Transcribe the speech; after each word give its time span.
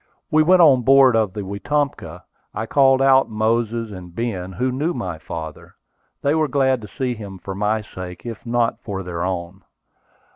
We 0.31 0.41
went 0.41 0.63
on 0.63 0.81
board 0.81 1.15
of 1.15 1.33
the 1.33 1.43
Wetumpka. 1.45 2.23
I 2.55 2.65
called 2.65 3.03
out 3.03 3.29
Moses, 3.29 3.91
and 3.91 4.15
Ben, 4.15 4.51
who 4.53 4.71
knew 4.71 4.95
my 4.95 5.19
father. 5.19 5.75
They 6.23 6.33
were 6.33 6.47
glad 6.47 6.81
to 6.81 6.87
see 6.87 7.13
him 7.13 7.37
for 7.37 7.53
my 7.53 7.83
sake, 7.83 8.25
if 8.25 8.43
not 8.43 8.79
for 8.81 9.03
their 9.03 9.23
own. 9.23 9.61